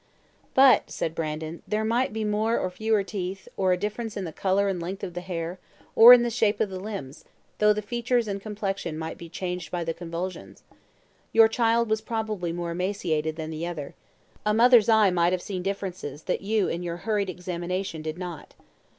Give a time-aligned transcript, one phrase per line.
[0.55, 4.31] "But," said Brandon, "there might be more or fewer teeth, or a difference in the
[4.33, 5.59] colour and length of the hair,
[5.95, 7.23] or in the shape of the limbs,
[7.59, 10.63] though the features and complexion might be changed by the convulsions.
[11.33, 13.93] Your child was probably more emaciated than the other.
[14.43, 18.55] A mother's eye might have seen differences that you in your hurried examination did not."